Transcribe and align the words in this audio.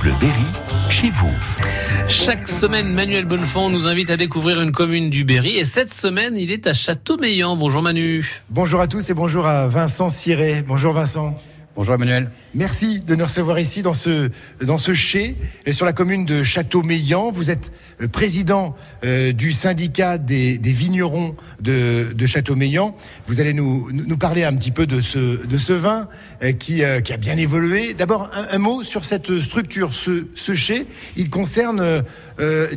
Bleu 0.00 0.14
Berry, 0.18 0.46
chez 0.88 1.10
vous. 1.10 1.30
Chaque 2.08 2.48
semaine, 2.48 2.94
Manuel 2.94 3.26
Bonnefond 3.26 3.68
nous 3.68 3.86
invite 3.86 4.08
à 4.08 4.16
découvrir 4.16 4.60
une 4.62 4.72
commune 4.72 5.10
du 5.10 5.24
Berry 5.24 5.58
et 5.58 5.66
cette 5.66 5.92
semaine, 5.92 6.38
il 6.38 6.50
est 6.50 6.66
à 6.66 6.72
Châteaumeillan. 6.72 7.54
Bonjour 7.56 7.82
Manu. 7.82 8.42
Bonjour 8.48 8.80
à 8.80 8.86
tous 8.86 9.10
et 9.10 9.14
bonjour 9.14 9.46
à 9.46 9.68
Vincent 9.68 10.08
Ciré. 10.08 10.62
Bonjour 10.66 10.94
Vincent. 10.94 11.34
Bonjour 11.76 11.94
Emmanuel. 11.94 12.28
Merci 12.52 12.98
de 12.98 13.14
nous 13.14 13.24
recevoir 13.24 13.60
ici 13.60 13.80
dans 13.80 13.94
ce, 13.94 14.28
dans 14.60 14.76
ce 14.76 14.92
chai 14.92 15.36
et 15.66 15.72
sur 15.72 15.86
la 15.86 15.92
commune 15.92 16.26
de 16.26 16.42
Châteaumeillan. 16.42 17.30
Vous 17.30 17.48
êtes 17.48 17.70
euh, 18.02 18.08
président 18.08 18.74
euh, 19.04 19.30
du 19.30 19.52
syndicat 19.52 20.18
des, 20.18 20.58
des 20.58 20.72
vignerons 20.72 21.36
de, 21.60 22.12
de 22.12 22.26
Châteaumeillan. 22.26 22.96
Vous 23.28 23.38
allez 23.38 23.52
nous, 23.52 23.88
nous 23.92 24.16
parler 24.16 24.42
un 24.42 24.56
petit 24.56 24.72
peu 24.72 24.86
de 24.86 25.00
ce, 25.00 25.46
de 25.46 25.56
ce 25.58 25.72
vin 25.72 26.08
euh, 26.42 26.50
qui, 26.50 26.82
euh, 26.82 27.00
qui 27.00 27.12
a 27.12 27.16
bien 27.16 27.36
évolué. 27.36 27.94
D'abord, 27.94 28.28
un, 28.34 28.56
un 28.56 28.58
mot 28.58 28.82
sur 28.82 29.04
cette 29.04 29.40
structure. 29.40 29.94
Ce, 29.94 30.26
ce 30.34 30.54
chai, 30.56 30.86
il 31.16 31.30
concerne 31.30 32.02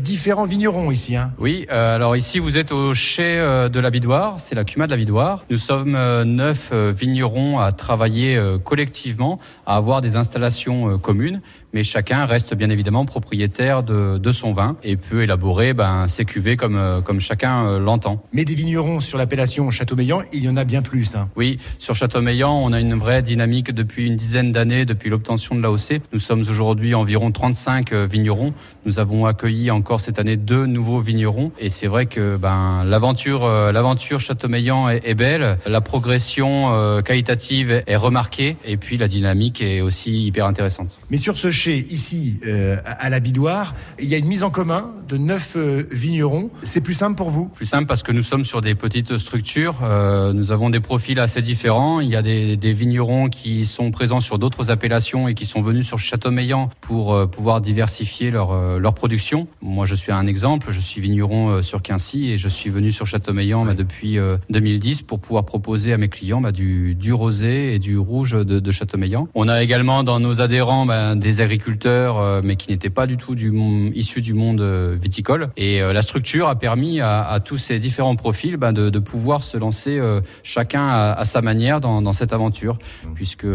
différents 0.00 0.44
vignerons 0.44 0.90
ici. 0.90 1.14
Hein. 1.14 1.32
Oui, 1.38 1.66
alors 1.68 2.16
ici 2.16 2.40
vous 2.40 2.56
êtes 2.56 2.72
au 2.72 2.94
chai 2.94 3.38
euh, 3.38 3.68
de 3.68 3.78
la 3.78 3.90
Bidoire, 3.90 4.40
c'est 4.40 4.56
la 4.56 4.64
Cuma 4.64 4.86
de 4.86 4.90
la 4.90 4.96
Bidoire. 4.96 5.44
Nous 5.50 5.56
sommes 5.56 5.92
neuf 6.24 6.72
vignerons 6.72 7.60
à 7.60 7.70
travailler 7.70 8.36
euh, 8.36 8.58
collectivement, 8.82 9.38
à 9.64 9.76
avoir 9.76 10.00
des 10.00 10.16
installations 10.16 10.90
euh, 10.90 10.98
communes, 10.98 11.40
mais 11.72 11.82
chacun 11.82 12.26
reste 12.26 12.54
bien 12.54 12.70
évidemment 12.70 13.04
propriétaire 13.04 13.82
de, 13.82 14.18
de 14.18 14.32
son 14.32 14.52
vin 14.52 14.76
et 14.82 14.96
peut 14.96 15.22
élaborer 15.22 15.72
ben, 15.74 16.06
ses 16.08 16.24
cuvées 16.24 16.56
comme, 16.56 16.76
euh, 16.76 17.00
comme 17.00 17.20
chacun 17.20 17.66
euh, 17.66 17.78
l'entend. 17.78 18.22
Mais 18.32 18.44
des 18.44 18.54
vignerons 18.54 19.00
sur 19.00 19.18
l'appellation 19.18 19.70
Châteaumeillan, 19.70 20.22
il 20.32 20.44
y 20.44 20.48
en 20.48 20.56
a 20.56 20.64
bien 20.64 20.82
plus. 20.82 21.14
Hein. 21.14 21.28
Oui, 21.36 21.58
sur 21.78 21.94
Châteaumeillan, 21.94 22.52
on 22.52 22.72
a 22.72 22.80
une 22.80 22.94
vraie 22.94 23.22
dynamique 23.22 23.70
depuis 23.70 24.06
une 24.06 24.16
dizaine 24.16 24.52
d'années, 24.52 24.84
depuis 24.84 25.10
l'obtention 25.10 25.54
de 25.54 25.62
l'AOC. 25.62 26.00
Nous 26.12 26.18
sommes 26.18 26.40
aujourd'hui 26.40 26.94
environ 26.94 27.30
35 27.32 27.92
euh, 27.92 28.06
vignerons. 28.10 28.52
Nous 28.84 28.98
avons 28.98 29.26
accueilli 29.26 29.70
encore 29.70 30.00
cette 30.00 30.18
année 30.18 30.36
deux 30.36 30.66
nouveaux 30.66 31.00
vignerons. 31.00 31.52
Et 31.58 31.68
c'est 31.68 31.86
vrai 31.86 32.06
que 32.06 32.36
ben, 32.36 32.84
l'aventure, 32.84 33.46
l'aventure 33.46 34.20
Châteaumeillan 34.20 34.88
est, 34.88 35.02
est 35.04 35.14
belle. 35.14 35.58
La 35.66 35.80
progression 35.80 36.74
euh, 36.74 37.02
qualitative 37.02 37.70
est, 37.70 37.84
est 37.86 37.96
remarquée. 37.96 38.56
Et 38.64 38.76
puis 38.76 38.96
la 38.96 39.08
dynamique 39.08 39.62
est 39.62 39.80
aussi 39.80 40.26
hyper 40.26 40.46
intéressante. 40.46 40.98
Mais 41.10 41.18
sur 41.18 41.38
ce 41.38 41.50
ici, 41.66 42.36
euh, 42.46 42.76
à 42.84 43.10
la 43.10 43.20
Bidoire, 43.20 43.74
il 44.00 44.08
y 44.08 44.14
a 44.14 44.18
une 44.18 44.26
mise 44.26 44.42
en 44.42 44.50
commun 44.50 44.90
de 45.08 45.16
neuf 45.16 45.54
euh, 45.56 45.82
vignerons. 45.90 46.50
C'est 46.62 46.80
plus 46.80 46.94
simple 46.94 47.16
pour 47.16 47.30
vous? 47.30 47.46
Plus 47.48 47.66
simple 47.66 47.86
parce 47.86 48.02
que 48.02 48.12
nous 48.12 48.22
sommes 48.22 48.44
sur 48.44 48.60
des 48.60 48.74
petites 48.74 49.18
structures. 49.18 49.80
Euh, 49.82 50.32
nous 50.32 50.52
avons 50.52 50.70
des 50.70 50.80
profils 50.80 51.18
assez 51.18 51.42
différents. 51.42 52.00
Il 52.00 52.08
y 52.08 52.16
a 52.16 52.22
des, 52.22 52.56
des 52.56 52.72
vignerons 52.72 53.28
qui 53.28 53.66
sont 53.66 53.90
présents 53.90 54.20
sur 54.20 54.38
d'autres 54.38 54.70
appellations 54.70 55.28
et 55.28 55.34
qui 55.34 55.46
sont 55.46 55.60
venus 55.60 55.86
sur 55.86 55.98
Châteaumeillan 55.98 56.70
pour 56.80 57.28
pouvoir 57.30 57.60
diversifier 57.60 58.30
leur, 58.30 58.78
leur 58.78 58.94
production. 58.94 59.46
Moi, 59.60 59.86
je 59.86 59.94
suis 59.94 60.12
un 60.12 60.26
exemple. 60.26 60.68
Je 60.70 60.80
suis 60.80 61.00
vigneron 61.00 61.62
sur 61.62 61.82
Quincy 61.82 62.30
et 62.30 62.38
je 62.38 62.48
suis 62.48 62.70
venu 62.70 62.90
sur 62.92 63.06
Châteaumeillan 63.06 63.64
bah, 63.64 63.74
depuis 63.74 64.18
euh, 64.18 64.36
2010 64.50 65.02
pour 65.02 65.20
pouvoir 65.20 65.44
proposer 65.44 65.92
à 65.92 65.98
mes 65.98 66.08
clients 66.08 66.40
bah, 66.40 66.52
du, 66.52 66.94
du 66.94 67.12
rosé 67.12 67.74
et 67.74 67.78
du 67.78 67.98
rouge 67.98 68.32
de, 68.32 68.60
de 68.60 68.70
Châteaumeillan. 68.70 69.28
On 69.34 69.48
a 69.48 69.62
également 69.62 70.02
dans 70.02 70.20
nos 70.20 70.40
adhérents 70.40 70.86
bah, 70.86 71.14
des 71.14 71.40
agriculteurs, 71.40 71.51
euh, 71.86 72.40
mais 72.42 72.56
qui 72.56 72.70
n'étaient 72.70 72.90
pas 72.90 73.06
du 73.06 73.16
tout 73.16 73.34
du 73.34 73.52
issus 73.94 74.20
du 74.20 74.34
monde 74.34 74.60
euh, 74.60 74.96
viticole. 75.00 75.48
Et 75.56 75.82
euh, 75.82 75.92
la 75.92 76.02
structure 76.02 76.48
a 76.48 76.56
permis 76.56 77.00
à, 77.00 77.40
tous 77.44 77.58
ces 77.58 77.78
différents 77.78 78.16
profils 78.16 78.56
bah, 78.56 78.72
de, 78.72 78.98
pouvoir 78.98 79.42
se 79.42 79.56
lancer 79.56 80.00
chacun 80.42 80.88
à, 80.88 81.24
sa 81.24 81.42
manière 81.42 81.80
dans, 81.80 82.12
cette 82.12 82.32
aventure, 82.32 82.78
puisque 83.14 83.46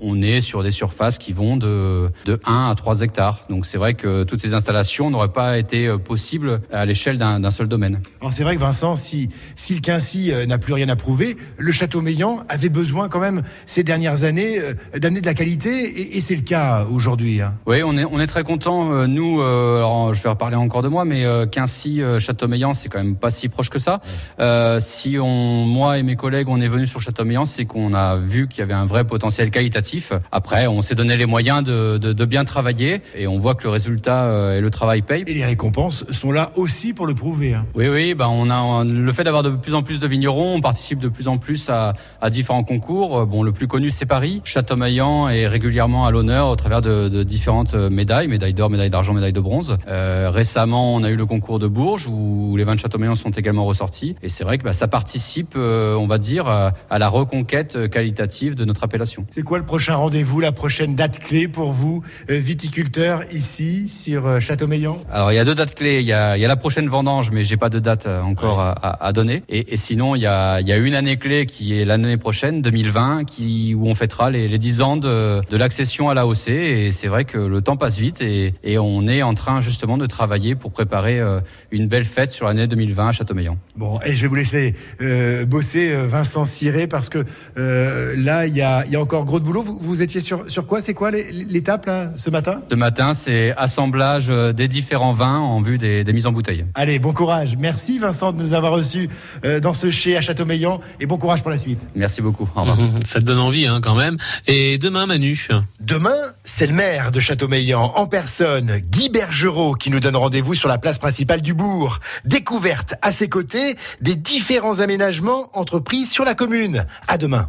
on 0.00 0.22
est 0.22 0.40
sur 0.40 0.62
des 0.62 0.70
surfaces 0.70 1.18
qui 1.18 1.32
vont 1.32 1.56
de, 1.56 2.10
de 2.24 2.40
1 2.44 2.70
à 2.70 2.74
3 2.74 3.00
hectares. 3.02 3.46
Donc 3.48 3.66
c'est 3.66 3.78
vrai 3.78 3.94
que 3.94 4.24
toutes 4.24 4.40
ces 4.40 4.54
installations 4.54 5.10
n'auraient 5.10 5.32
pas 5.32 5.58
été 5.58 5.94
possibles 5.98 6.60
à 6.72 6.84
l'échelle 6.84 7.18
d'un 7.18 7.50
seul 7.50 7.68
domaine. 7.68 8.00
Alors 8.20 8.32
c'est 8.32 8.42
vrai 8.42 8.56
que 8.56 8.60
Vincent, 8.60 8.96
si, 8.96 9.28
le 9.70 9.80
Quincy 9.80 10.32
n'a 10.48 10.58
plus 10.58 10.72
rien 10.72 10.88
à 10.88 10.96
prouver, 10.96 11.36
le 11.58 11.72
Châteaumeillan 11.72 12.42
avait 12.48 12.68
besoin 12.68 13.08
quand 13.08 13.20
même 13.20 13.42
ces 13.66 13.84
dernières 13.84 14.24
années 14.24 14.58
d'amener 14.98 15.20
de 15.20 15.26
la 15.26 15.34
qualité 15.34 15.70
et, 15.70 16.16
et 16.16 16.20
c'est 16.20 16.36
le 16.36 16.42
cas 16.42 16.86
aujourd'hui. 16.90 17.40
Oui, 17.66 17.82
on 17.84 17.96
est, 17.96 18.04
on 18.04 18.20
est 18.20 18.26
très 18.26 18.42
content. 18.44 18.92
euh, 18.92 19.06
Nous, 19.06 19.40
euh, 19.40 19.78
alors 19.78 20.14
je 20.14 20.22
vais 20.22 20.28
reparler 20.28 20.56
encore 20.56 20.82
de 20.82 20.88
moi, 20.88 21.04
mais 21.04 21.24
euh, 21.24 21.46
Quincy, 21.46 22.02
euh, 22.02 22.18
Châteaumeillan, 22.18 22.74
c'est 22.74 22.88
quand 22.88 22.98
même 22.98 23.16
pas 23.16 23.30
si 23.30 23.48
proche 23.48 23.70
que 23.70 23.78
ça. 23.78 24.00
Euh, 24.40 24.80
si 24.80 25.18
on, 25.18 25.64
moi 25.64 25.98
et 25.98 26.02
mes 26.02 26.16
collègues, 26.16 26.48
on 26.48 26.60
est 26.60 26.68
venus 26.68 26.90
sur 26.90 27.00
Châteaumeillan, 27.00 27.44
c'est 27.44 27.64
qu'on 27.64 27.94
a 27.94 28.16
vu 28.16 28.48
qu'il 28.48 28.60
y 28.60 28.62
avait 28.62 28.74
un 28.74 28.86
vrai 28.86 29.04
potentiel 29.04 29.50
qualitatif. 29.50 30.12
Après, 30.32 30.66
on 30.66 30.82
s'est 30.82 30.94
donné 30.94 31.16
les 31.16 31.26
moyens 31.26 31.62
de, 31.62 31.98
de, 31.98 32.12
de 32.12 32.24
bien 32.24 32.44
travailler 32.44 33.02
et 33.14 33.26
on 33.26 33.38
voit 33.38 33.54
que 33.54 33.64
le 33.64 33.70
résultat 33.70 34.56
et 34.56 34.60
le 34.60 34.70
travail 34.70 35.02
payent. 35.02 35.24
Et 35.26 35.34
les 35.34 35.44
récompenses 35.44 36.04
sont 36.12 36.32
là 36.32 36.50
aussi 36.56 36.92
pour 36.92 37.06
le 37.06 37.14
prouver. 37.14 37.54
Hein. 37.54 37.66
Oui, 37.74 37.88
oui, 37.88 38.14
ben 38.14 38.28
on 38.28 38.50
a 38.50 38.84
le 38.84 39.12
fait 39.12 39.24
d'avoir 39.24 39.42
de 39.42 39.50
plus 39.50 39.74
en 39.74 39.82
plus 39.82 40.00
de 40.00 40.06
vignerons, 40.06 40.54
on 40.54 40.60
participe 40.60 40.98
de 40.98 41.08
plus 41.08 41.28
en 41.28 41.38
plus 41.38 41.68
à, 41.70 41.94
à 42.20 42.30
différents 42.30 42.64
concours. 42.64 43.26
Bon, 43.26 43.42
le 43.42 43.52
plus 43.52 43.66
connu 43.66 43.90
c'est 43.90 44.06
Paris. 44.06 44.40
Châteaumeillan 44.44 45.28
est 45.28 45.46
régulièrement 45.46 46.06
à 46.06 46.10
l'honneur 46.10 46.48
au 46.48 46.56
travers 46.56 46.82
de, 46.82 47.08
de 47.08 47.22
différentes 47.36 47.74
euh, 47.74 47.90
médailles, 47.90 48.28
médailles 48.28 48.54
d'or, 48.54 48.70
médailles 48.70 48.88
d'argent, 48.90 49.12
médailles 49.12 49.32
de 49.34 49.40
bronze. 49.40 49.76
Euh, 49.88 50.30
récemment, 50.32 50.94
on 50.94 51.02
a 51.04 51.10
eu 51.10 51.16
le 51.16 51.26
concours 51.26 51.58
de 51.58 51.66
Bourges 51.66 52.06
où 52.08 52.56
les 52.56 52.64
vins 52.64 52.74
de 52.74 52.80
Châteaumeillan 52.80 53.14
sont 53.14 53.30
également 53.30 53.64
ressortis. 53.66 54.16
Et 54.22 54.28
c'est 54.30 54.42
vrai 54.44 54.56
que 54.58 54.64
bah, 54.64 54.72
ça 54.72 54.88
participe, 54.88 55.54
euh, 55.56 55.94
on 55.96 56.06
va 56.06 56.16
dire, 56.18 56.48
à, 56.48 56.72
à 56.88 56.98
la 56.98 57.08
reconquête 57.08 57.76
euh, 57.76 57.88
qualitative 57.88 58.54
de 58.54 58.64
notre 58.64 58.84
appellation. 58.84 59.26
C'est 59.30 59.42
quoi 59.42 59.58
le 59.58 59.64
prochain 59.66 59.96
rendez-vous, 59.96 60.40
la 60.40 60.52
prochaine 60.52 60.94
date 60.96 61.18
clé 61.18 61.46
pour 61.46 61.72
vous, 61.72 62.02
euh, 62.30 62.36
viticulteurs, 62.36 63.20
ici, 63.32 63.88
sur 63.88 64.40
Châteaumeillan 64.40 64.98
Alors 65.12 65.30
il 65.32 65.34
y 65.34 65.38
a 65.38 65.44
deux 65.44 65.54
dates 65.54 65.74
clés. 65.74 66.00
Il 66.00 66.06
y 66.06 66.12
a, 66.14 66.36
il 66.36 66.40
y 66.40 66.44
a 66.44 66.48
la 66.48 66.56
prochaine 66.56 66.88
vendange, 66.88 67.30
mais 67.30 67.42
j'ai 67.42 67.56
pas 67.58 67.68
de 67.68 67.78
date 67.78 68.06
encore 68.06 68.60
à, 68.60 68.70
à- 68.70 69.06
à 69.06 69.12
donner. 69.12 69.42
Et, 69.48 69.74
et 69.74 69.76
sinon, 69.76 70.14
il 70.14 70.22
y 70.22 70.26
a, 70.26 70.60
il 70.60 70.66
y 70.66 70.72
a 70.72 70.76
une 70.78 70.94
année 70.94 71.16
clé 71.18 71.44
qui 71.44 71.78
est 71.78 71.84
l'année 71.84 72.16
prochaine, 72.16 72.62
2020, 72.62 73.24
qui 73.24 73.74
où 73.76 73.86
on 73.86 73.94
fêtera 73.94 74.30
les, 74.30 74.48
les 74.48 74.58
10 74.58 74.80
ans 74.82 74.96
de, 74.96 75.40
de 75.50 75.56
l'accession 75.56 76.08
à 76.08 76.14
l'AOC. 76.14 76.48
Et 76.48 76.90
c'est 76.92 77.08
vrai 77.08 77.24
que 77.24 77.25
le 77.34 77.60
temps 77.60 77.76
passe 77.76 77.98
vite 77.98 78.20
et, 78.20 78.54
et 78.62 78.78
on 78.78 79.06
est 79.06 79.22
en 79.22 79.34
train 79.34 79.60
justement 79.60 79.98
de 79.98 80.06
travailler 80.06 80.54
pour 80.54 80.72
préparer 80.72 81.20
euh, 81.20 81.40
une 81.70 81.88
belle 81.88 82.04
fête 82.04 82.30
sur 82.30 82.46
l'année 82.46 82.66
2020 82.66 83.08
à 83.08 83.12
Châteaumeillan. 83.12 83.58
Bon, 83.76 84.00
et 84.04 84.14
je 84.14 84.22
vais 84.22 84.28
vous 84.28 84.34
laisser 84.34 84.74
euh, 85.00 85.44
bosser, 85.44 85.90
euh, 85.90 86.06
Vincent 86.06 86.44
Ciré, 86.44 86.86
parce 86.86 87.08
que 87.08 87.24
euh, 87.58 88.14
là, 88.16 88.46
il 88.46 88.56
y 88.56 88.62
a, 88.62 88.84
il 88.86 88.92
y 88.92 88.96
a 88.96 89.00
encore 89.00 89.24
gros 89.24 89.40
de 89.40 89.44
boulot. 89.44 89.62
Vous, 89.62 89.78
vous 89.80 90.02
étiez 90.02 90.20
sur, 90.20 90.50
sur 90.50 90.66
quoi? 90.66 90.80
C'est 90.82 90.94
quoi 90.94 91.10
l'étape, 91.10 91.86
là, 91.86 92.10
ce 92.16 92.30
matin? 92.30 92.62
Ce 92.70 92.74
matin, 92.74 93.14
c'est 93.14 93.54
assemblage 93.56 94.28
des 94.28 94.68
différents 94.68 95.12
vins 95.12 95.38
en 95.38 95.60
vue 95.60 95.78
des, 95.78 96.04
des 96.04 96.12
mises 96.12 96.26
en 96.26 96.32
bouteille. 96.32 96.64
Allez, 96.74 96.98
bon 96.98 97.12
courage. 97.12 97.56
Merci, 97.58 97.98
Vincent, 97.98 98.32
de 98.32 98.42
nous 98.42 98.54
avoir 98.54 98.72
reçus 98.72 99.08
euh, 99.44 99.60
dans 99.60 99.74
ce 99.74 99.90
chai 99.90 100.16
à 100.16 100.20
Châteaumeillan, 100.20 100.80
et 101.00 101.06
bon 101.06 101.18
courage 101.18 101.42
pour 101.42 101.50
la 101.50 101.58
suite. 101.58 101.80
Merci 101.94 102.22
beaucoup. 102.22 102.48
Au 102.54 102.60
revoir. 102.60 102.78
Ça 103.04 103.20
te 103.20 103.24
donne 103.24 103.38
envie 103.38 103.66
hein, 103.66 103.80
quand 103.82 103.94
même. 103.94 104.16
Et 104.46 104.78
demain, 104.78 105.06
Manu? 105.06 105.48
Demain, 105.80 106.16
c'est 106.44 106.66
le 106.66 106.72
maire 106.72 107.10
de 107.16 107.20
Châteaumeillan 107.20 107.92
en 107.96 108.06
personne, 108.06 108.76
Guy 108.90 109.08
Bergerot, 109.08 109.74
qui 109.74 109.88
nous 109.88 110.00
donne 110.00 110.16
rendez-vous 110.16 110.54
sur 110.54 110.68
la 110.68 110.76
place 110.76 110.98
principale 110.98 111.40
du 111.40 111.54
bourg. 111.54 112.00
Découverte 112.26 112.92
à 113.00 113.10
ses 113.10 113.26
côtés 113.26 113.76
des 114.02 114.16
différents 114.16 114.80
aménagements 114.80 115.48
entrepris 115.54 116.04
sur 116.04 116.26
la 116.26 116.34
commune. 116.34 116.84
À 117.08 117.16
demain. 117.16 117.46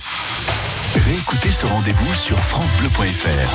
Réécoutez 0.96 1.50
ce 1.50 1.66
rendez-vous 1.66 2.14
sur 2.14 2.38
FranceBleu.fr. 2.38 3.38